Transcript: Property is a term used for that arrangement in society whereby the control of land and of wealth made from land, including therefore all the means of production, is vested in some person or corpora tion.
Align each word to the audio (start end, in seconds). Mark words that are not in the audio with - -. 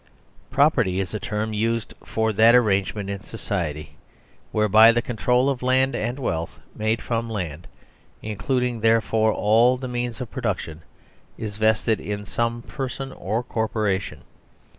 Property 0.49 0.99
is 0.99 1.13
a 1.13 1.19
term 1.19 1.53
used 1.53 1.93
for 2.03 2.33
that 2.33 2.55
arrangement 2.55 3.07
in 3.07 3.21
society 3.21 3.97
whereby 4.51 4.91
the 4.91 4.99
control 5.03 5.47
of 5.47 5.61
land 5.61 5.93
and 5.95 6.17
of 6.17 6.23
wealth 6.23 6.59
made 6.75 7.03
from 7.03 7.29
land, 7.29 7.67
including 8.23 8.79
therefore 8.79 9.31
all 9.31 9.77
the 9.77 9.87
means 9.87 10.19
of 10.19 10.31
production, 10.31 10.81
is 11.37 11.57
vested 11.57 11.99
in 11.99 12.25
some 12.25 12.63
person 12.63 13.11
or 13.11 13.43
corpora 13.43 13.99
tion. 13.99 14.23